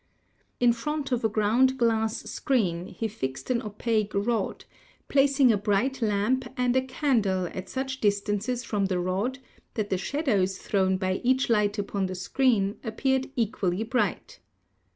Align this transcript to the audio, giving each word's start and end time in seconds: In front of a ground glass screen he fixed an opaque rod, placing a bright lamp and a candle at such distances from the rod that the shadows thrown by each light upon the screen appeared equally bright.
In 0.59 0.73
front 0.73 1.11
of 1.11 1.23
a 1.23 1.29
ground 1.29 1.77
glass 1.77 2.23
screen 2.23 2.87
he 2.87 3.07
fixed 3.07 3.51
an 3.51 3.61
opaque 3.61 4.13
rod, 4.15 4.65
placing 5.09 5.51
a 5.51 5.57
bright 5.59 6.01
lamp 6.01 6.51
and 6.57 6.75
a 6.75 6.81
candle 6.81 7.45
at 7.53 7.69
such 7.69 8.01
distances 8.01 8.63
from 8.63 8.87
the 8.87 8.97
rod 8.97 9.37
that 9.75 9.91
the 9.91 9.99
shadows 9.99 10.57
thrown 10.57 10.97
by 10.97 11.21
each 11.23 11.51
light 11.51 11.77
upon 11.77 12.07
the 12.07 12.15
screen 12.15 12.79
appeared 12.83 13.29
equally 13.35 13.83
bright. 13.83 14.39